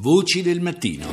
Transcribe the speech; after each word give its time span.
Voci 0.00 0.42
del 0.42 0.60
mattino. 0.60 1.08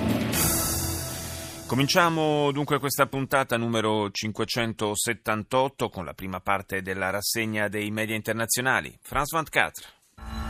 Cominciamo 1.65 2.51
dunque 2.51 2.77
questa 2.77 3.07
puntata 3.07 3.57
numero 3.57 4.11
578 4.11 5.89
con 5.89 6.05
la 6.05 6.13
prima 6.13 6.39
parte 6.39 6.83
della 6.83 7.09
rassegna 7.09 7.67
dei 7.67 7.89
media 7.89 8.15
internazionali. 8.15 8.95
France 9.01 9.35
24. 9.35 10.44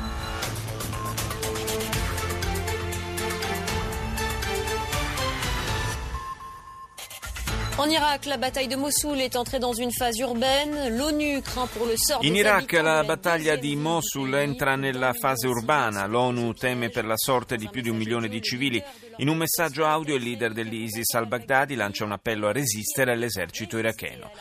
En 7.77 7.89
Irak, 7.89 8.25
la 8.25 8.37
bataille 8.37 8.69
de 8.69 8.77
Mossoul 8.77 9.19
est 9.19 9.35
entrée 9.35 9.59
dans 9.59 9.73
une 9.73 9.91
phase 9.91 10.17
urbaine. 10.19 10.95
L'ONU 10.95 11.41
craint 11.41 11.67
pour 11.67 11.85
le 11.85 11.95
sort 11.97 12.23
In 12.23 12.33
Iraq 12.33 12.71
la 12.71 13.03
battaglia 13.03 13.57
di 13.57 13.75
Mosul 13.75 14.33
entra 14.33 14.77
nella 14.77 15.11
fase 15.11 15.47
urbana. 15.47 16.05
L'ONU 16.05 16.53
teme 16.53 16.87
per 16.87 17.03
la 17.03 17.17
sorte 17.17 17.57
di 17.57 17.67
più 17.69 17.81
di 17.81 17.89
un 17.89 17.97
milione 17.97 18.29
di 18.29 18.41
civili. 18.41 18.81
In 19.17 19.27
un 19.27 19.35
messaggio 19.35 19.85
audio 19.85 20.15
il 20.15 20.23
leader 20.23 20.53
dell'ISIS 20.53 21.15
al-Baghdadi 21.15 21.75
lancia 21.75 22.05
un 22.05 22.13
appello 22.13 22.47
a 22.47 22.53
resistere 22.53 23.11
all'esercito 23.11 23.77
iracheno. 23.77 24.31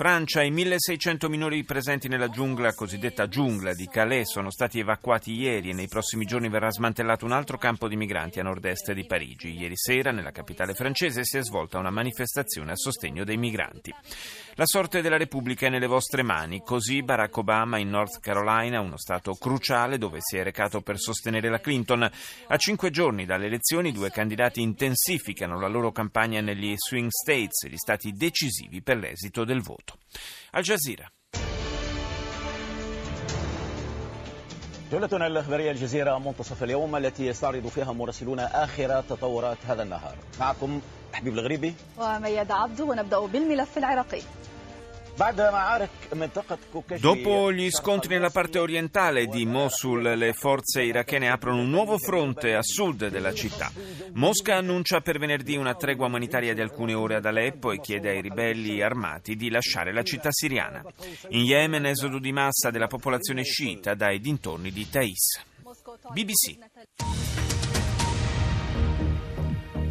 Francia, 0.00 0.42
i 0.42 0.50
1600 0.50 1.28
minori 1.28 1.62
presenti 1.62 2.08
nella 2.08 2.30
giungla, 2.30 2.72
cosiddetta 2.72 3.28
giungla 3.28 3.74
di 3.74 3.86
Calais, 3.86 4.30
sono 4.30 4.50
stati 4.50 4.78
evacuati 4.78 5.34
ieri 5.34 5.68
e 5.68 5.72
nei 5.74 5.88
prossimi 5.88 6.24
giorni 6.24 6.48
verrà 6.48 6.70
smantellato 6.70 7.26
un 7.26 7.32
altro 7.32 7.58
campo 7.58 7.86
di 7.86 7.96
migranti 7.96 8.40
a 8.40 8.42
nord-est 8.42 8.92
di 8.92 9.04
Parigi. 9.04 9.58
Ieri 9.58 9.76
sera, 9.76 10.10
nella 10.10 10.30
capitale 10.30 10.72
francese, 10.72 11.22
si 11.22 11.36
è 11.36 11.42
svolta 11.42 11.76
una 11.76 11.90
manifestazione 11.90 12.72
a 12.72 12.76
sostegno 12.76 13.24
dei 13.24 13.36
migranti. 13.36 13.94
La 14.54 14.64
sorte 14.64 15.02
della 15.02 15.18
Repubblica 15.18 15.66
è 15.66 15.68
nelle 15.68 15.86
vostre 15.86 16.22
mani, 16.22 16.62
così 16.64 17.02
Barack 17.02 17.36
Obama 17.36 17.76
in 17.76 17.90
North 17.90 18.20
Carolina, 18.20 18.80
uno 18.80 18.96
stato 18.96 19.34
cruciale 19.34 19.98
dove 19.98 20.20
si 20.22 20.38
è 20.38 20.42
recato 20.42 20.80
per 20.80 20.98
sostenere 20.98 21.50
la 21.50 21.60
Clinton. 21.60 22.10
A 22.48 22.56
cinque 22.56 22.88
giorni 22.88 23.26
dalle 23.26 23.46
elezioni 23.46 23.90
i 23.90 23.92
due 23.92 24.10
candidati 24.10 24.62
intensificano 24.62 25.60
la 25.60 25.68
loro 25.68 25.92
campagna 25.92 26.40
negli 26.40 26.74
swing 26.74 27.10
states, 27.10 27.68
gli 27.68 27.76
stati 27.76 28.12
decisivi 28.12 28.80
per 28.80 28.96
l'esito 28.96 29.44
del 29.44 29.60
voto. 29.60 29.89
Al 30.52 30.62
Jazeera. 30.62 31.08
جولتنا 34.92 35.26
الإخبارية 35.26 35.70
الجزيرة 35.70 36.18
منتصف 36.18 36.62
اليوم 36.62 36.96
التي 36.96 37.26
يستعرض 37.26 37.66
فيها 37.66 37.92
مراسلونا 37.92 38.64
آخر 38.64 39.00
تطورات 39.00 39.58
هذا 39.66 39.82
النهار. 39.82 40.16
معكم 40.40 40.80
حبيب 41.12 41.32
الغريبي. 41.32 41.74
ومياد 41.98 42.50
عبده 42.50 42.84
ونبدأ 42.84 43.18
بالملف 43.18 43.78
العراقي. 43.78 44.22
Dopo 46.98 47.52
gli 47.52 47.70
scontri 47.70 48.14
nella 48.14 48.30
parte 48.30 48.58
orientale 48.58 49.26
di 49.26 49.44
Mosul, 49.44 50.00
le 50.00 50.32
forze 50.32 50.82
irachene 50.82 51.28
aprono 51.28 51.60
un 51.60 51.68
nuovo 51.68 51.98
fronte 51.98 52.54
a 52.54 52.62
sud 52.62 53.08
della 53.08 53.34
città. 53.34 53.70
Mosca 54.14 54.56
annuncia 54.56 55.02
per 55.02 55.18
venerdì 55.18 55.56
una 55.56 55.74
tregua 55.74 56.06
umanitaria 56.06 56.54
di 56.54 56.62
alcune 56.62 56.94
ore 56.94 57.16
ad 57.16 57.26
Aleppo 57.26 57.70
e 57.70 57.80
chiede 57.80 58.08
ai 58.08 58.22
ribelli 58.22 58.80
armati 58.80 59.36
di 59.36 59.50
lasciare 59.50 59.92
la 59.92 60.02
città 60.02 60.30
siriana. 60.32 60.82
In 61.28 61.44
Yemen, 61.44 61.84
esodo 61.84 62.18
di 62.18 62.32
massa 62.32 62.70
della 62.70 62.86
popolazione 62.86 63.42
sciita 63.42 63.92
dai 63.92 64.20
dintorni 64.20 64.70
di 64.70 64.88
Taiz. 64.88 65.38
BBC. 66.14 67.39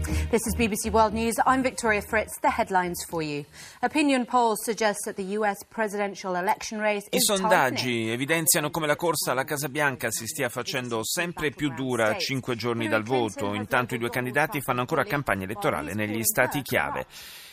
This 0.09 0.41
is 0.47 0.55
BBC 0.55 0.91
World 0.91 1.13
News. 1.13 1.35
I'm 1.45 1.61
Victoria 1.61 2.02
Fritz. 2.02 2.39
The 2.39 2.49
headlines 2.49 3.05
for 3.07 3.21
you. 3.21 3.45
Opinion 3.81 4.25
polls 4.25 4.63
suggest 4.63 5.05
that 5.05 5.15
the 5.15 5.38
US 5.38 5.63
presidential 5.69 6.35
election 6.35 6.79
race 6.79 7.07
I 7.11 7.19
sondaggi 7.19 8.09
evidenziano 8.09 8.71
come 8.71 8.87
la 8.87 8.95
corsa 8.95 9.31
alla 9.31 9.43
Casa 9.43 9.69
Bianca 9.69 10.09
si 10.09 10.25
stia 10.25 10.49
facendo 10.49 11.03
sempre 11.03 11.52
più 11.52 11.69
dura 11.75 12.09
a 12.09 12.17
cinque 12.17 12.55
giorni 12.55 12.87
dal 12.87 13.03
voto. 13.03 13.53
Intanto 13.53 13.93
i 13.93 13.99
due 13.99 14.09
candidati 14.09 14.61
fanno 14.61 14.80
ancora 14.80 15.03
campagna 15.03 15.43
elettorale 15.43 15.93
negli 15.93 16.23
stati 16.23 16.63
chiave. 16.63 17.05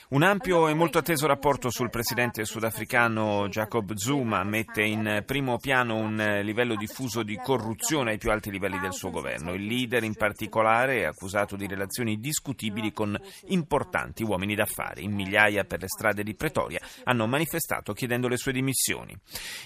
Un 0.08 0.22
ampio 0.22 0.68
e 0.68 0.74
molto 0.74 0.98
atteso 0.98 1.26
rapporto 1.26 1.68
sul 1.68 1.90
presidente 1.90 2.44
sudafricano 2.44 3.48
Jacob 3.48 3.92
Zuma 3.94 4.44
mette 4.44 4.84
in 4.84 5.24
primo 5.26 5.58
piano 5.58 5.96
un 5.96 6.42
livello 6.44 6.76
diffuso 6.76 7.24
di 7.24 7.36
corruzione 7.42 8.12
ai 8.12 8.18
più 8.18 8.30
alti 8.30 8.52
livelli 8.52 8.78
del 8.78 8.92
suo 8.92 9.10
governo. 9.10 9.52
Il 9.52 9.66
leader 9.66 10.04
in 10.04 10.14
particolare 10.14 11.00
è 11.00 11.04
accusato 11.06 11.56
di 11.56 11.66
relazioni 11.66 12.20
discutibili 12.20 12.92
con 12.92 13.20
importanti 13.46 14.22
uomini 14.22 14.54
d'affari. 14.54 15.02
In 15.02 15.12
migliaia 15.12 15.64
per 15.64 15.80
le 15.80 15.88
strade 15.88 16.22
di 16.22 16.36
Pretoria 16.36 16.78
hanno 17.02 17.26
manifestato 17.26 17.92
chiedendo 17.92 18.28
le 18.28 18.36
sue 18.36 18.52
dimissioni. 18.52 19.12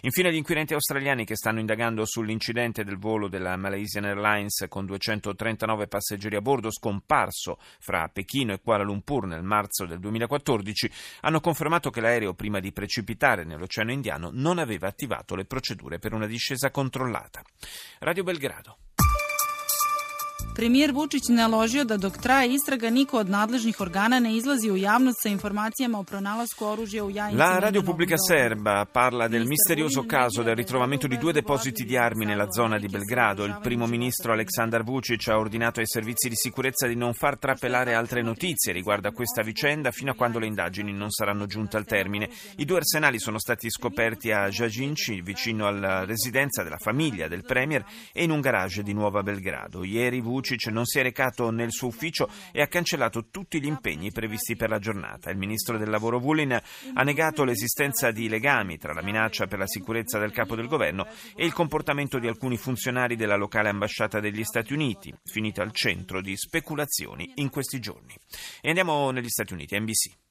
Infine 0.00 0.32
gli 0.32 0.36
inquirenti 0.36 0.72
australiani 0.72 1.26
che 1.26 1.36
stanno 1.36 1.60
indagando 1.60 2.06
sull'incidente 2.06 2.82
del 2.82 2.96
volo 2.96 3.28
della 3.28 3.58
Malaysian 3.58 4.06
Airlines 4.06 4.64
con 4.70 4.86
239 4.86 5.86
passeggeri 5.86 6.36
a 6.36 6.40
bordo 6.40 6.70
scomparso 6.70 7.58
fra 7.78 8.08
Pechino 8.10 8.54
e 8.54 8.60
Kuala 8.62 8.84
Lumpur 8.84 9.26
nel 9.26 9.42
marzo 9.42 9.84
del 9.84 9.98
2014 10.30 10.91
hanno 11.22 11.41
confermato 11.41 11.91
che 11.91 12.00
l'aereo 12.00 12.34
prima 12.34 12.60
di 12.60 12.72
precipitare 12.72 13.44
nell'Oceano 13.44 13.91
Indiano 13.91 14.30
non 14.32 14.58
aveva 14.58 14.86
attivato 14.86 15.34
le 15.34 15.44
procedure 15.44 15.98
per 15.98 16.14
una 16.14 16.26
discesa 16.26 16.70
controllata. 16.70 17.42
Radio 17.98 18.22
Belgrado. 18.22 18.76
Premijer 20.60 20.93
Vučić 20.93 21.28
naložio 21.28 21.84
da 21.84 21.97
dok 21.97 22.19
traje 22.19 22.54
istraga 22.54 22.91
niko 22.91 23.19
od 23.19 23.28
nadležnih 23.31 23.81
organa 23.81 24.21
ne 24.21 24.37
izlazi 24.37 24.71
u 24.71 24.76
javnost 24.76 25.22
sa 25.22 25.28
informacijama 25.28 25.98
o 25.98 26.04
pronalasku 26.04 26.66
oružja 26.66 27.04
u 27.04 27.10
Jajincima. 27.10 27.44
La 27.44 27.59
Radio 27.59 27.82
Pubblica. 27.82 28.16
Serba 28.28 28.84
parla 28.84 29.28
del 29.28 29.47
misterioso 29.47 30.03
caso 30.03 30.43
del 30.43 30.56
ritrovamento 30.56 31.09
di 31.09 31.16
due 31.16 31.32
depositi 31.32 31.84
di 31.84 31.97
armi 31.97 32.26
nella 32.26 32.50
zona 32.50 32.78
di 32.78 32.88
Belgrado. 32.88 33.44
Il 33.47 33.59
primo 33.62 33.87
ministro 33.87 34.32
Aleksandar 34.32 34.84
Vucic 34.84 35.28
ha 35.28 35.38
ordinato 35.38 35.81
ai 35.81 35.87
servizi 35.87 36.28
di 36.28 36.37
sicurezza 36.37 36.87
di 36.87 36.94
non 36.94 37.15
far 37.15 37.38
trapelare 37.38 37.94
altre 37.94 38.21
notizie 38.21 38.75
riguardo 38.75 39.09
a 39.09 39.12
questa 39.12 39.42
vicenda 39.42 39.91
fino 39.91 40.10
a 40.10 40.15
quando 40.15 40.38
le 40.38 40.47
indagini 40.47 40.92
non 40.92 41.10
saranno 41.10 41.47
giunte 41.47 41.78
al 41.78 41.87
termine. 41.87 42.28
I 42.56 42.66
due 42.66 42.77
arsenali 42.77 43.19
sono 43.19 43.38
stati 43.38 43.71
scoperti 43.71 44.31
a 44.31 44.50
Jajinci, 44.50 45.22
vicino 45.22 45.66
alla 45.66 46.04
residenza 46.04 46.62
della 46.62 46.77
famiglia 46.77 47.28
del 47.28 47.44
premier, 47.44 47.82
e 48.12 48.25
in 48.25 48.31
un 48.31 48.41
garage 48.41 48.82
di 48.82 48.92
Nuova 48.92 49.22
Belgrado. 49.22 49.84
Ieri 49.84 50.21
Vucic 50.21 50.49
non 50.70 50.84
si 50.84 50.98
è 50.98 51.02
recato 51.02 51.50
nel 51.50 51.70
suo 51.70 51.88
ufficio 51.88 52.28
e 52.52 52.60
ha 52.60 52.66
cancellato 52.66 53.28
tutti 53.30 53.60
gli 53.60 53.66
impegni 53.66 54.10
previsti 54.10 54.56
per 54.56 54.70
la 54.70 54.78
giornata. 54.78 55.30
Il 55.30 55.38
ministro 55.38 55.78
del 55.78 55.90
lavoro 55.90 56.18
Vulin 56.18 56.52
ha 56.52 57.02
negato 57.02 57.44
l'esistenza 57.44 58.10
di 58.10 58.28
legami 58.28 58.78
tra 58.78 58.92
la 58.92 59.02
minaccia 59.02 59.46
per 59.46 59.58
la 59.58 59.66
sicurezza 59.66 60.18
del 60.18 60.32
capo 60.32 60.56
del 60.56 60.66
governo 60.66 61.06
e 61.34 61.44
il 61.44 61.52
comportamento 61.52 62.18
di 62.18 62.26
alcuni 62.26 62.56
funzionari 62.56 63.16
della 63.16 63.36
locale 63.36 63.68
ambasciata 63.68 64.20
degli 64.20 64.44
Stati 64.44 64.72
Uniti, 64.72 65.14
finito 65.24 65.60
al 65.62 65.72
centro 65.72 66.20
di 66.20 66.36
speculazioni 66.36 67.32
in 67.36 67.50
questi 67.50 67.80
giorni. 67.80 68.14
E 68.60 68.68
andiamo 68.68 69.10
negli 69.10 69.28
Stati 69.28 69.52
Uniti, 69.52 69.78
NBC. 69.78 70.28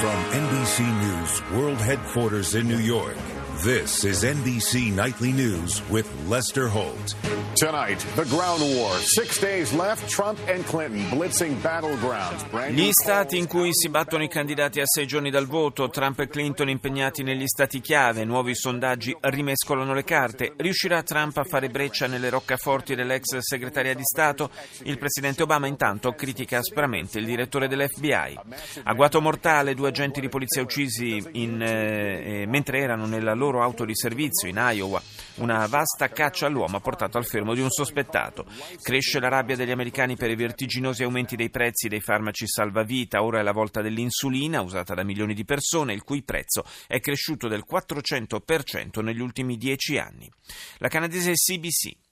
From 0.00 0.22
NBC 0.32 0.80
News 0.80 1.42
World 1.52 1.80
Headquarters 1.80 2.52
in 2.54 2.66
New 2.66 2.78
York, 2.78 3.16
this 3.64 4.04
is 4.04 4.24
NBC 4.24 4.92
Nightly 4.92 5.32
News 5.32 5.80
with 5.88 6.06
Lester 6.28 6.68
Holt. 6.68 7.14
Tonight, 7.56 8.04
the 8.14 8.26
ground 8.26 8.60
war. 8.60 8.92
Six 8.98 9.40
days 9.40 9.72
left. 9.72 10.06
Trump 10.10 10.38
and 10.48 10.62
Clinton 10.66 11.00
blitzing 11.08 11.62
battlegrounds. 11.62 12.44
Gli 12.72 12.90
stati 12.90 13.38
in 13.38 13.46
cui 13.46 13.70
si 13.72 13.88
battono 13.88 14.22
i 14.22 14.28
candidati 14.28 14.80
a 14.80 14.84
sei 14.84 15.06
giorni 15.06 15.30
dal 15.30 15.46
voto, 15.46 15.88
Trump 15.88 16.18
e 16.20 16.28
Clinton 16.28 16.68
impegnati 16.68 17.22
negli 17.22 17.46
stati 17.46 17.80
chiave, 17.80 18.24
nuovi 18.24 18.54
sondaggi 18.54 19.16
rimescolano 19.18 19.94
le 19.94 20.04
carte. 20.04 20.52
Riuscirà 20.56 21.02
Trump 21.02 21.38
a 21.38 21.44
fare 21.44 21.70
breccia 21.70 22.06
nelle 22.06 22.28
roccaforti 22.28 22.94
dell'ex 22.94 23.38
segretaria 23.38 23.94
di 23.94 24.04
Stato? 24.04 24.50
Il 24.82 24.98
presidente 24.98 25.42
Obama 25.42 25.68
intanto 25.68 26.12
critica 26.12 26.58
aspramente 26.58 27.18
il 27.18 27.24
direttore 27.24 27.66
dell'FBI. 27.68 28.40
Agguato 28.82 29.22
mortale, 29.22 29.74
due 29.74 29.88
agenti 29.88 30.20
di 30.20 30.28
polizia 30.28 30.60
uccisi 30.60 31.22
in, 31.32 31.62
eh, 31.62 32.42
eh, 32.42 32.46
mentre 32.46 32.80
erano 32.80 33.06
nella 33.06 33.32
loro 33.32 33.53
auto 33.62 33.84
di 33.84 33.94
servizio 33.94 34.48
in 34.48 34.56
Iowa. 34.56 35.02
Una 35.36 35.66
vasta 35.66 36.08
caccia 36.08 36.46
all'uomo 36.46 36.76
ha 36.76 36.80
portato 36.80 37.18
al 37.18 37.26
fermo 37.26 37.54
di 37.54 37.60
un 37.60 37.70
sospettato. 37.70 38.46
Cresce 38.80 39.20
la 39.20 39.28
rabbia 39.28 39.56
degli 39.56 39.70
americani 39.70 40.16
per 40.16 40.30
i 40.30 40.36
vertiginosi 40.36 41.02
aumenti 41.02 41.36
dei 41.36 41.50
prezzi 41.50 41.88
dei 41.88 42.00
farmaci 42.00 42.46
salvavita. 42.46 43.22
Ora 43.22 43.40
è 43.40 43.42
la 43.42 43.52
volta 43.52 43.82
dell'insulina, 43.82 44.60
usata 44.60 44.94
da 44.94 45.02
milioni 45.02 45.34
di 45.34 45.44
persone, 45.44 45.92
il 45.92 46.02
cui 46.02 46.22
prezzo 46.22 46.64
è 46.86 47.00
cresciuto 47.00 47.48
del 47.48 47.64
400% 47.70 49.02
negli 49.02 49.20
ultimi 49.20 49.56
dieci 49.56 49.98
anni. 49.98 50.30
La 50.78 50.88
canadese 50.88 51.32
CBC. 51.32 52.02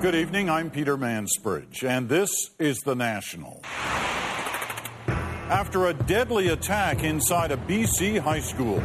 Good 0.00 0.14
evening. 0.14 0.48
I'm 0.48 0.70
Peter 0.70 0.96
Mansbridge, 0.96 1.84
and 1.84 2.08
this 2.08 2.30
is 2.58 2.78
The 2.78 2.94
National. 2.94 3.60
After 5.50 5.88
a 5.88 5.92
deadly 5.92 6.48
attack 6.48 7.02
inside 7.02 7.50
a 7.50 7.56
BC 7.56 8.18
high 8.18 8.40
school, 8.40 8.80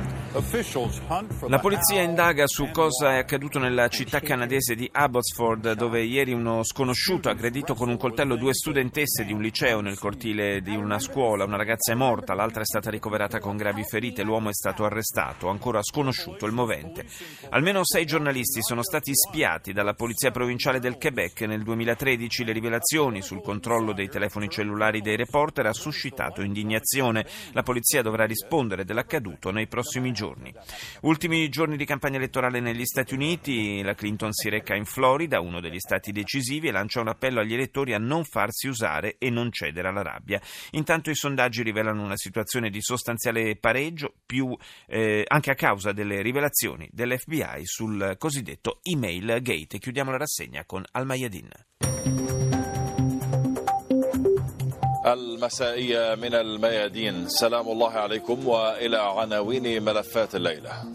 La 1.48 1.60
polizia 1.60 2.02
indaga 2.02 2.46
su 2.46 2.70
cosa 2.72 3.14
è 3.14 3.20
accaduto 3.20 3.58
nella 3.58 3.88
città 3.88 4.20
canadese 4.20 4.76
di 4.76 4.90
Abbotsford, 4.92 5.76
dove 5.76 6.04
ieri 6.04 6.34
uno 6.34 6.62
sconosciuto 6.62 7.30
ha 7.30 7.32
aggredito 7.32 7.74
con 7.74 7.88
un 7.88 7.96
coltello 7.96 8.36
due 8.36 8.54
studentesse 8.54 9.24
di 9.24 9.32
un 9.32 9.40
liceo 9.40 9.80
nel 9.80 9.98
cortile 9.98 10.60
di 10.60 10.76
una 10.76 11.00
scuola. 11.00 11.46
Una 11.46 11.56
ragazza 11.56 11.94
è 11.94 11.96
morta, 11.96 12.34
l'altra 12.34 12.64
è 12.64 12.66
stata 12.66 12.90
ricoverata 12.90 13.40
con 13.40 13.56
gravi 13.56 13.86
ferite, 13.86 14.24
l'uomo 14.24 14.50
è 14.50 14.54
stato 14.54 14.84
arrestato, 14.84 15.48
ancora 15.48 15.82
sconosciuto 15.82 16.46
il 16.46 16.52
movente. 16.52 17.06
Almeno 17.52 17.86
sei 17.86 18.06
giornalisti 18.06 18.62
sono 18.62 18.84
stati 18.84 19.14
spiati 19.16 19.72
dalla 19.72 19.94
polizia 19.94 20.32
provinciale 20.32 20.80
del 20.80 20.98
Quebec 20.98 21.44
nel 21.44 21.64
2013. 21.64 22.44
Le 22.44 22.52
rivelazioni 22.52 23.22
sul 23.22 23.42
controllo 23.42 23.94
dei 23.94 24.10
telefoni 24.10 24.50
cellulari 24.50 25.00
dei 25.00 25.16
reporter 25.16 25.68
ha 25.68 25.74
suscitato 25.74 26.42
indignazione. 26.42 27.26
La 27.54 27.64
polizia 27.64 28.02
dovrà 28.02 28.26
rispondere 28.26 28.84
dell'accaduto 28.84 29.50
nei 29.50 29.68
prossimi 29.68 30.12
giorni 30.12 30.24
giorni. 30.26 30.54
Ultimi 31.02 31.48
giorni 31.50 31.78
di 31.78 31.86
campagna 31.86 32.18
elettorale 32.18 32.60
negli 32.60 32.86
Stati 32.86 33.14
Uniti, 33.14 33.82
la 33.84 33.94
Clinton 33.94 34.32
si 34.32 34.50
reca 34.50 34.76
in 34.76 34.86
Florida, 34.86 35.40
uno 35.40 35.60
degli 35.60 35.80
stati 35.80 36.12
decisivi, 36.12 36.68
e 36.68 36.72
lancia 36.72 37.02
un 37.02 37.10
appello 37.10 37.42
agli 37.42 37.54
elettori 37.54 37.94
a 37.94 38.00
non 38.00 38.24
farsi 38.24 38.68
usare 38.68 39.16
e 39.20 39.30
non 39.30 39.52
cedere 39.52 39.88
alla 39.88 40.02
rabbia. 40.02 40.42
Intanto 40.72 41.10
i 41.10 41.16
sondaggi 41.16 41.62
rivelano 41.62 42.04
una 42.04 42.18
situazione 42.18 42.70
di 42.70 42.82
sostanziale 42.82 43.56
pareggio, 43.58 44.16
più, 44.26 44.56
eh, 44.88 45.24
anche 45.28 45.52
a 45.52 45.56
causa 45.56 45.92
delle 45.92 46.22
rivelazioni 46.22 46.90
dell'FBI 46.92 47.62
sul 47.64 48.16
cosiddetto 48.18 48.80
email 48.82 49.42
gate. 49.42 49.78
Chiudiamo 49.78 50.12
la 50.12 50.18
rassegna 50.18 50.66
con 50.66 50.84
Al 50.92 51.06
Mayadin. 51.06 52.45
المسائية 55.16 56.16
من 56.16 56.34
الميادين. 56.36 57.30
سلام 57.30 57.70
الله 57.70 57.92
عليكم 57.92 58.48
وإلى 58.48 58.98
عناوين 58.98 59.84
ملفات 59.84 60.36
الليلة. 60.36 60.95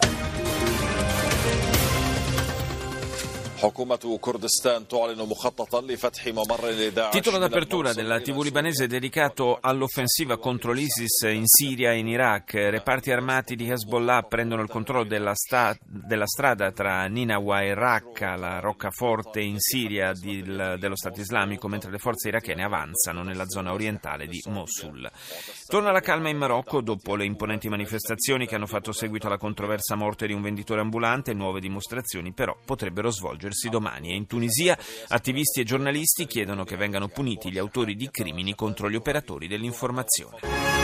Titolo 7.10 7.36
d'apertura 7.36 7.92
della 7.92 8.18
TV 8.18 8.40
libanese 8.40 8.86
dedicato 8.86 9.58
all'offensiva 9.60 10.38
contro 10.38 10.72
l'ISIS 10.72 11.28
in 11.30 11.44
Siria 11.44 11.92
e 11.92 11.98
in 11.98 12.08
Iraq. 12.08 12.54
Reparti 12.54 13.12
armati 13.12 13.56
di 13.56 13.68
Hezbollah 13.68 14.22
prendono 14.22 14.62
il 14.62 14.68
controllo 14.70 15.04
della, 15.04 15.34
sta- 15.34 15.76
della 15.84 16.26
strada 16.26 16.72
tra 16.72 17.04
Ninawa 17.04 17.60
e 17.60 17.74
Raqqa, 17.74 18.36
la 18.36 18.60
roccaforte 18.60 19.42
in 19.42 19.56
Siria 19.58 20.12
di, 20.14 20.42
dello 20.42 20.96
Stato 20.96 21.20
islamico, 21.20 21.68
mentre 21.68 21.90
le 21.90 21.98
forze 21.98 22.28
irachene 22.28 22.64
avanzano 22.64 23.22
nella 23.22 23.46
zona 23.46 23.74
orientale 23.74 24.26
di 24.26 24.42
Mosul. 24.46 25.06
Torna 25.66 25.92
la 25.92 26.00
calma 26.00 26.30
in 26.30 26.38
Marocco 26.38 26.80
dopo 26.80 27.14
le 27.14 27.26
imponenti 27.26 27.68
manifestazioni 27.68 28.46
che 28.46 28.54
hanno 28.54 28.66
fatto 28.66 28.92
seguito 28.92 29.26
alla 29.26 29.36
controversa 29.36 29.96
morte 29.96 30.26
di 30.26 30.32
un 30.32 30.40
venditore 30.40 30.80
ambulante. 30.80 31.34
Nuove 31.34 31.60
dimostrazioni 31.60 32.32
però 32.32 32.56
potrebbero 32.64 33.10
svolgersi 33.10 33.48
svolgersi 33.50 33.68
domani 33.68 34.12
e 34.12 34.14
in 34.14 34.26
Tunisia 34.26 34.78
attivisti 35.08 35.60
e 35.60 35.64
giornalisti 35.64 36.26
chiedono 36.26 36.64
che 36.64 36.76
vengano 36.76 37.08
puniti 37.08 37.50
gli 37.50 37.58
autori 37.58 37.94
di 37.96 38.08
crimini 38.10 38.54
contro 38.54 38.88
gli 38.88 38.96
operatori 38.96 39.48
dell'informazione. 39.48 40.79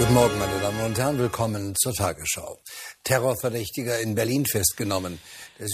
Guten 0.00 0.14
Morgen, 0.14 0.38
meine 0.38 0.58
Damen 0.60 0.80
und 0.80 0.98
Herren, 0.98 1.18
willkommen 1.18 1.74
zur 1.74 1.92
Tagesschau. 1.92 2.58
Terrorverdächtiger 3.02 4.00
in 4.00 4.14
Berlin 4.14 4.46
festgenommen. 4.46 5.18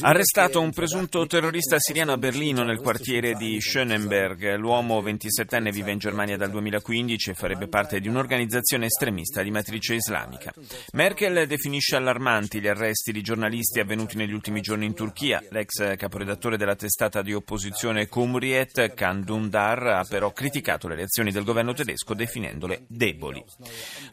Arrestato 0.00 0.60
un 0.60 0.72
presunto 0.72 1.26
terrorista 1.26 1.78
siriano 1.78 2.10
a 2.10 2.16
Berlino 2.16 2.64
nel 2.64 2.80
quartiere 2.80 3.34
di 3.34 3.60
Schönenberg. 3.60 4.56
L'uomo 4.56 5.00
27enne 5.00 5.70
vive 5.70 5.92
in 5.92 5.98
Germania 5.98 6.36
dal 6.36 6.50
2015 6.50 7.30
e 7.30 7.34
farebbe 7.34 7.68
parte 7.68 8.00
di 8.00 8.08
un'organizzazione 8.08 8.86
estremista 8.86 9.44
di 9.44 9.52
matrice 9.52 9.94
islamica. 9.94 10.52
Merkel 10.94 11.46
definisce 11.46 11.94
allarmanti 11.94 12.60
gli 12.60 12.66
arresti 12.66 13.12
di 13.12 13.22
giornalisti 13.22 13.78
avvenuti 13.78 14.16
negli 14.16 14.32
ultimi 14.32 14.60
giorni 14.60 14.86
in 14.86 14.94
Turchia. 14.94 15.40
L'ex 15.50 15.96
caporedattore 15.96 16.56
della 16.56 16.74
testata 16.74 17.22
di 17.22 17.32
opposizione 17.32 18.08
Cumhuriyet, 18.08 18.92
Can 18.94 19.20
Dündar, 19.20 19.86
ha 19.86 20.04
però 20.08 20.32
criticato 20.32 20.88
le 20.88 20.96
reazioni 20.96 21.30
del 21.30 21.44
governo 21.44 21.72
tedesco 21.74 22.14
definendole 22.14 22.86
deboli. 22.88 23.44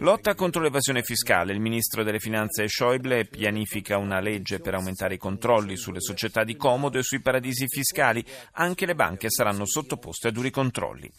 Lotta 0.03 0.35
contro 0.35 0.61
l'evasione 0.61 1.01
fiscale. 1.01 1.53
Il 1.53 1.61
ministro 1.61 2.03
delle 2.03 2.19
finanze 2.19 2.67
Schäuble 2.67 3.23
pianifica 3.23 3.95
una 3.97 4.19
legge 4.19 4.59
per 4.59 4.73
aumentare 4.73 5.13
i 5.13 5.17
controlli 5.17 5.77
sulle 5.77 6.01
società 6.01 6.43
di 6.43 6.57
comodo 6.57 6.99
e 6.99 7.03
sui 7.03 7.21
paradisi 7.21 7.69
fiscali. 7.69 8.21
Anche 8.55 8.85
le 8.85 8.95
banche 8.95 9.29
saranno 9.29 9.65
sottoposte 9.65 10.27
a 10.27 10.31
duri 10.31 10.51
controlli. 10.51 11.09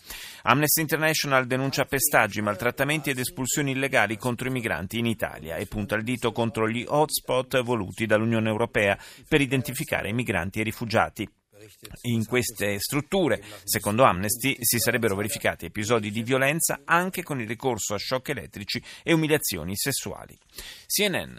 Amnesty 0.42 0.82
International 0.82 1.46
denuncia 1.46 1.86
pestaggi, 1.86 2.42
maltrattamenti 2.42 3.08
ed 3.08 3.19
espulsioni 3.19 3.70
illegali 3.70 4.19
contro 4.19 4.48
i 4.48 4.52
migranti 4.52 4.98
in 4.98 5.06
Italia 5.06 5.56
e 5.56 5.64
punta 5.64 5.94
il 5.94 6.04
dito 6.04 6.30
contro 6.32 6.69
gli 6.69 6.84
hotspot 6.87 7.62
voluti 7.62 8.04
dall'Unione 8.04 8.50
Europea 8.50 8.98
per 9.26 9.40
identificare 9.40 10.10
i 10.10 10.12
migranti 10.12 10.60
e 10.60 10.62
rifugiati. 10.62 11.26
In 12.02 12.26
queste 12.26 12.78
strutture, 12.78 13.43
secondo 13.64 14.05
Amnesty, 14.05 14.56
si 14.61 14.78
sarebbero 14.78 15.16
verificati 15.16 15.66
episodi 15.66 16.11
di 16.11 16.22
violenza 16.22 16.81
anche 16.84 17.22
con 17.22 17.40
il 17.40 17.46
ricorso 17.46 17.94
a 17.94 17.99
shock 17.99 18.31
elettrici 18.31 18.82
e 19.02 19.12
umiliazioni 19.12 19.76
sessuali. 19.76 20.38
CNN 20.87 21.38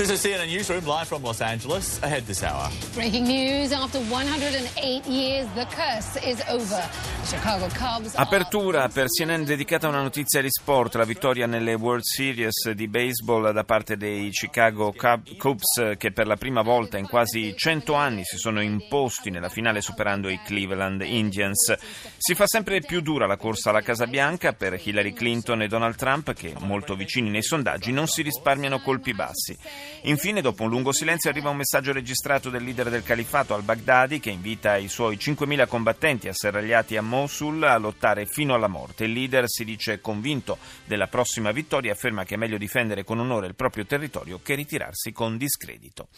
this 0.00 0.08
is 0.08 0.24
CNN 0.24 0.48
Newsroom 0.48 0.86
live 0.86 1.06
from 1.06 1.22
Los 1.22 1.42
Angeles. 1.42 2.00
Ahead 2.02 2.24
this 2.24 2.42
hour. 2.42 2.70
Breaking 2.94 3.24
news 3.24 3.70
after 3.70 3.98
108 4.08 5.06
years, 5.06 5.46
the 5.54 5.66
curse 5.66 6.16
is 6.24 6.42
over. 6.48 6.82
Chicago 7.26 7.68
Cubs. 7.68 8.14
Apertura 8.14 8.88
per 8.88 9.08
CNN 9.08 9.44
dedicata 9.44 9.86
a 9.86 9.90
una 9.90 10.00
notizia 10.00 10.40
di 10.40 10.48
sport, 10.48 10.94
la 10.94 11.04
vittoria 11.04 11.46
nelle 11.46 11.74
World 11.74 12.02
Series 12.02 12.70
di 12.70 12.88
baseball 12.88 13.52
da 13.52 13.64
parte 13.64 13.98
dei 13.98 14.30
Chicago 14.30 14.94
Cubs 15.36 15.96
che 15.98 16.12
per 16.12 16.26
la 16.26 16.36
prima 16.36 16.62
volta 16.62 16.96
in 16.96 17.06
quasi 17.06 17.54
100 17.54 17.92
anni 17.92 18.24
si 18.24 18.38
sono 18.38 18.62
imposti 18.62 19.28
nella 19.28 19.50
finale 19.50 19.82
superando 19.82 20.30
i 20.30 20.40
Cleveland 20.42 21.02
Indians. 21.02 21.74
Si 22.16 22.34
fa 22.34 22.46
sempre 22.46 22.80
più 22.80 23.02
dura 23.02 23.26
la 23.26 23.36
corsa 23.36 23.68
alla 23.68 23.82
Casa 23.82 24.06
Bianca 24.06 24.54
per 24.54 24.80
Hillary 24.82 25.12
Clinton 25.12 25.60
e 25.60 25.68
Donald 25.68 25.96
Trump 25.96 26.32
che, 26.32 26.54
molto 26.60 26.94
vicini 26.94 27.28
nei 27.28 27.42
sondaggi, 27.42 27.92
non 27.92 28.06
si 28.06 28.22
risparmiano 28.22 28.80
colpi 28.80 29.12
bassi. 29.12 29.58
Infine, 30.02 30.40
dopo 30.40 30.62
un 30.62 30.70
lungo 30.70 30.92
silenzio, 30.92 31.30
arriva 31.30 31.50
un 31.50 31.56
messaggio 31.56 31.92
registrato 31.92 32.50
del 32.50 32.62
leader 32.62 32.90
del 32.90 33.02
califato 33.02 33.54
al-Baghdadi 33.54 34.20
che 34.20 34.30
invita 34.30 34.76
i 34.76 34.88
suoi 34.88 35.16
5.000 35.16 35.66
combattenti 35.66 36.28
asserragliati 36.28 36.96
a 36.96 37.02
Mosul 37.02 37.62
a 37.62 37.76
lottare 37.76 38.26
fino 38.26 38.54
alla 38.54 38.68
morte. 38.68 39.04
Il 39.04 39.12
leader 39.12 39.44
si 39.46 39.64
dice 39.64 40.00
convinto 40.00 40.58
della 40.84 41.06
prossima 41.06 41.52
vittoria 41.52 41.90
e 41.90 41.94
afferma 41.94 42.24
che 42.24 42.34
è 42.34 42.38
meglio 42.38 42.58
difendere 42.58 43.04
con 43.04 43.18
onore 43.18 43.46
il 43.46 43.54
proprio 43.54 43.86
territorio 43.86 44.40
che 44.42 44.54
ritirarsi 44.54 45.12
con 45.12 45.36
discredito. 45.36 46.08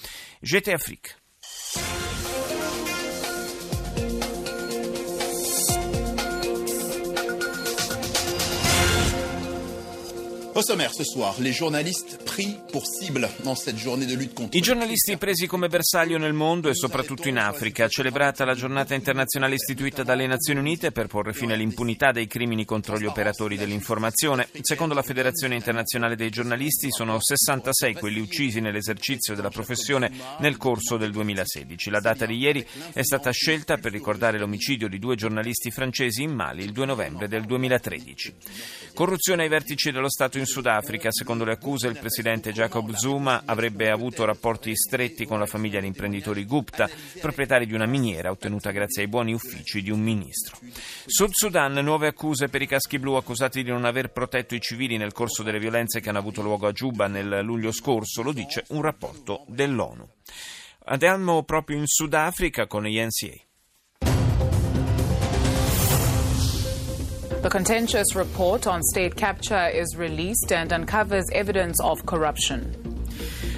GT 0.41 0.69
Afrique. 0.69 1.15
Au 10.55 10.61
sommaire 10.61 10.93
ce 10.93 11.03
soir, 11.03 11.35
les 11.39 11.53
journalistes 11.55 12.23
pris 12.27 12.59
pour 12.71 12.85
cible 12.87 13.27
dans 13.43 13.55
cette 13.55 13.79
journée 13.79 14.05
de 14.05 14.15
lutte 14.15 14.35
contre 14.35 14.55
I 14.55 14.61
giornalisti 14.61 15.17
presi 15.17 15.47
come 15.47 15.69
bersaglio 15.69 16.19
nel 16.19 16.35
mondo 16.35 16.69
e 16.69 16.75
soprattutto 16.75 17.27
in 17.27 17.39
Africa, 17.39 17.89
celebrata 17.89 18.45
la 18.45 18.55
giornata 18.55 18.95
internazionale 18.95 19.55
istituita 19.55 20.03
dalle 20.03 20.27
Nazioni 20.27 20.61
Unite 20.61 20.93
per 20.93 21.07
porre 21.07 21.33
fine 21.33 21.55
all'impunità 21.55 22.13
dei 22.13 22.27
crimini 22.27 22.67
contro 22.67 22.99
gli 22.99 23.07
operatori 23.07 23.57
dell'informazione. 23.57 24.47
Secondo 24.61 24.93
la 24.93 25.01
Federazione 25.01 25.55
Internazionale 25.55 26.17
dei 26.17 26.29
Giornalisti 26.29 26.91
sono 26.91 27.17
66 27.19 27.95
quelli 27.95 28.21
uccisi 28.21 28.61
nell'esercizio 28.61 29.35
della 29.35 29.49
professione 29.49 30.11
nel 30.41 30.59
corso 30.59 30.99
del 30.99 31.13
2016. 31.13 31.89
La 31.89 32.01
data 32.01 32.27
di 32.27 32.37
ieri 32.37 32.63
è 32.93 33.03
stata 33.03 33.31
scelta 33.31 33.79
per 33.79 33.91
ricordare 33.91 34.39
l'omicidio 34.39 34.87
di 34.87 34.99
due 34.99 35.17
giornalisti 35.17 35.71
francesi 35.71 36.23
in 36.23 36.35
Mali 36.35 36.63
il 36.63 36.73
2 36.73 36.85
novembre 36.85 37.27
del 37.27 37.47
2013. 37.47 38.35
Corruzione 38.93 39.45
ai 39.45 39.49
vertici 39.49 39.91
dello 39.91 40.11
Stato 40.11 40.41
in 40.43 40.47
Sudafrica. 40.47 41.11
Secondo 41.11 41.45
le 41.45 41.53
accuse, 41.53 41.87
il 41.87 41.99
presidente 41.99 42.53
Jacob 42.53 42.93
Zuma 42.95 43.43
avrebbe 43.45 43.91
avuto 43.91 44.25
rapporti 44.25 44.77
stretti 44.77 45.25
con 45.25 45.39
la 45.39 45.47
famiglia 45.47 45.81
di 45.81 45.87
imprenditori 45.87 46.45
Gupta, 46.45 46.89
proprietari 47.21 47.67
di 47.67 47.75
una 47.75 47.87
miniera 47.87 48.31
ottenuta 48.31 48.71
grazie 48.71 49.03
ai 49.03 49.09
buoni 49.09 49.33
uffici 49.33 49.83
di 49.83 49.91
un 49.91 50.01
ministro. 50.01 50.59
Sud 51.07 51.31
Sudan, 51.33 51.73
nuove 51.75 52.09
accuse 52.09 52.49
per 52.49 52.63
i 52.63 52.67
caschi 52.67 52.99
blu 52.99 53.15
accusati 53.15 53.63
di 53.63 53.71
non 53.71 53.85
aver 53.85 54.11
protetto 54.11 54.55
i 54.55 54.61
civili 54.61 54.97
nel 54.97 55.13
corso 55.13 55.43
delle 55.43 55.59
violenze 55.59 56.01
che 56.01 56.09
hanno 56.09 56.19
avuto 56.19 56.43
luogo 56.43 56.67
a 56.67 56.73
Giuba 56.73 57.07
nel 57.07 57.41
luglio 57.43 57.73
scorso, 57.73 58.23
lo 58.23 58.33
dice 58.33 58.65
un 58.69 58.83
rapporto 58.83 59.45
dell'ONU. 59.49 60.07
Andiamo 60.85 61.45
proprio 61.45 61.79
in 61.79 61.87
Sudafrica 61.87 62.67
con 62.67 62.85
gli 62.85 62.99
NCA. 62.99 63.52
The 67.43 67.51
contentious 67.51 68.15
report 68.15 68.69
on 68.69 68.85
state 68.85 69.17
capture 69.17 69.67
is 69.67 69.97
released 69.97 70.53
and 70.53 70.73
uncovers 70.73 71.29
evidence 71.33 71.81
of 71.81 72.07
corruption. 72.07 72.92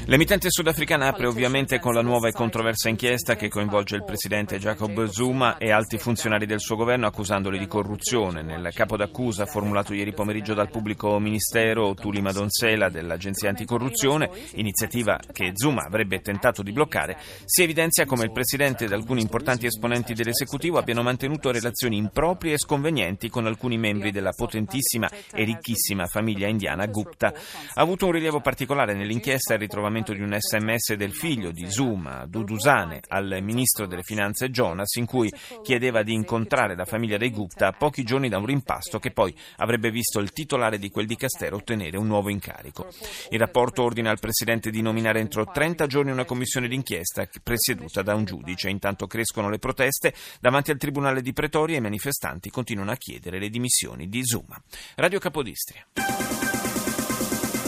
L'emittente 0.06 0.50
sudafricana 0.50 1.06
apre 1.06 1.26
ovviamente 1.26 1.78
con 1.78 1.94
la 1.94 2.02
nuova 2.02 2.28
e 2.28 2.32
controversa 2.32 2.90
inchiesta 2.90 3.36
che 3.36 3.48
coinvolge 3.48 3.96
il 3.96 4.04
presidente 4.04 4.58
Jacob 4.58 5.06
Zuma 5.06 5.56
e 5.56 5.72
alti 5.72 5.96
funzionari 5.96 6.44
del 6.44 6.60
suo 6.60 6.76
governo 6.76 7.06
accusandoli 7.06 7.58
di 7.58 7.66
corruzione. 7.66 8.42
Nel 8.42 8.68
capo 8.74 8.98
d'accusa 8.98 9.46
formulato 9.46 9.94
ieri 9.94 10.12
pomeriggio 10.12 10.52
dal 10.52 10.68
pubblico 10.68 11.18
ministero 11.18 11.94
Tuli 11.94 12.20
Madonsela 12.20 12.90
dell'Agenzia 12.90 13.48
Anticorruzione, 13.48 14.28
iniziativa 14.56 15.18
che 15.32 15.52
Zuma 15.54 15.84
avrebbe 15.84 16.20
tentato 16.20 16.62
di 16.62 16.72
bloccare, 16.72 17.16
si 17.46 17.62
evidenzia 17.62 18.04
come 18.04 18.24
il 18.24 18.32
presidente 18.32 18.84
ed 18.84 18.92
alcuni 18.92 19.22
importanti 19.22 19.64
esponenti 19.64 20.12
dell'esecutivo 20.12 20.76
abbiano 20.76 21.02
mantenuto 21.02 21.50
relazioni 21.50 21.96
improprie 21.96 22.52
e 22.52 22.58
sconvenienti 22.58 23.30
con 23.30 23.46
alcuni 23.46 23.78
membri 23.78 24.10
della 24.10 24.32
potentissima 24.32 25.08
e 25.32 25.44
ricchissima 25.44 26.04
famiglia 26.04 26.46
indiana 26.46 26.84
Gupta. 26.84 27.28
Ha 27.28 27.80
avuto 27.80 28.04
un 28.04 28.12
rilievo 28.12 28.42
particolare 28.42 28.92
nell'inchiesta 28.92 29.54
il 29.54 29.60
ritrovamento 29.60 29.92
di 30.02 30.20
un 30.22 30.36
sms 30.36 30.94
del 30.94 31.12
figlio 31.12 31.52
di 31.52 31.70
Zuma, 31.70 32.26
Dudusane, 32.26 33.00
al 33.08 33.38
ministro 33.42 33.86
delle 33.86 34.02
finanze 34.02 34.50
Jonas, 34.50 34.96
in 34.96 35.06
cui 35.06 35.32
chiedeva 35.62 36.02
di 36.02 36.12
incontrare 36.12 36.74
la 36.74 36.84
famiglia 36.84 37.16
dei 37.16 37.30
Gupta 37.30 37.70
pochi 37.70 38.02
giorni 38.02 38.28
da 38.28 38.38
un 38.38 38.46
rimpasto 38.46 38.98
che 38.98 39.12
poi 39.12 39.34
avrebbe 39.58 39.90
visto 39.90 40.18
il 40.18 40.32
titolare 40.32 40.78
di 40.78 40.90
quel 40.90 41.06
dicastero 41.06 41.56
ottenere 41.56 41.96
un 41.96 42.08
nuovo 42.08 42.28
incarico. 42.28 42.88
Il 43.30 43.38
rapporto 43.38 43.84
ordina 43.84 44.10
al 44.10 44.18
Presidente 44.18 44.70
di 44.70 44.82
nominare 44.82 45.20
entro 45.20 45.44
30 45.44 45.86
giorni 45.86 46.10
una 46.10 46.24
commissione 46.24 46.66
d'inchiesta 46.66 47.28
presieduta 47.42 48.02
da 48.02 48.14
un 48.14 48.24
giudice. 48.24 48.70
Intanto 48.70 49.06
crescono 49.06 49.48
le 49.48 49.58
proteste 49.58 50.12
davanti 50.40 50.72
al 50.72 50.78
Tribunale 50.78 51.22
di 51.22 51.32
Pretoria 51.32 51.76
e 51.76 51.78
i 51.78 51.82
manifestanti 51.82 52.50
continuano 52.50 52.90
a 52.90 52.96
chiedere 52.96 53.38
le 53.38 53.48
dimissioni 53.48 54.08
di 54.08 54.24
Zuma. 54.24 54.60
Radio 54.96 55.20
Capodistria. 55.20 55.86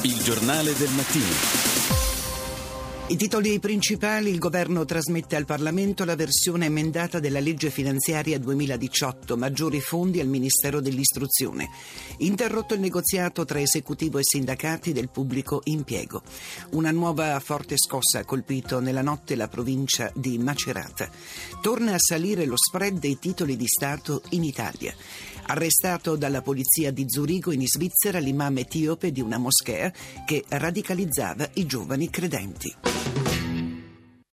Il 0.02 0.22
giornale 0.22 0.72
del 0.76 0.90
mattino. 0.90 1.75
I 3.08 3.14
titoli 3.16 3.60
principali, 3.60 4.30
il 4.30 4.40
governo 4.40 4.84
trasmette 4.84 5.36
al 5.36 5.44
Parlamento 5.44 6.04
la 6.04 6.16
versione 6.16 6.66
emendata 6.66 7.20
della 7.20 7.38
legge 7.38 7.70
finanziaria 7.70 8.36
2018, 8.36 9.36
maggiori 9.36 9.80
fondi 9.80 10.18
al 10.18 10.26
Ministero 10.26 10.80
dell'Istruzione. 10.80 11.68
Interrotto 12.18 12.74
il 12.74 12.80
negoziato 12.80 13.44
tra 13.44 13.60
esecutivo 13.60 14.18
e 14.18 14.22
sindacati 14.24 14.92
del 14.92 15.08
pubblico 15.08 15.60
impiego. 15.66 16.20
Una 16.70 16.90
nuova 16.90 17.38
forte 17.38 17.76
scossa 17.76 18.18
ha 18.18 18.24
colpito 18.24 18.80
nella 18.80 19.02
notte 19.02 19.36
la 19.36 19.46
provincia 19.46 20.10
di 20.12 20.36
Macerata. 20.38 21.08
Torna 21.62 21.94
a 21.94 22.00
salire 22.00 22.44
lo 22.44 22.56
spread 22.56 22.98
dei 22.98 23.20
titoli 23.20 23.56
di 23.56 23.68
Stato 23.68 24.22
in 24.30 24.42
Italia. 24.42 24.92
Arrestato 25.48 26.16
dalla 26.16 26.42
polizia 26.42 26.90
di 26.90 27.04
Zurigo 27.08 27.52
in 27.52 27.64
Svizzera 27.66 28.18
l'imam 28.18 28.58
etiope 28.58 29.12
di 29.12 29.20
una 29.20 29.38
moschea 29.38 29.92
che 30.26 30.44
radicalizzava 30.48 31.48
i 31.54 31.66
giovani 31.66 32.10
credenti. 32.10 33.25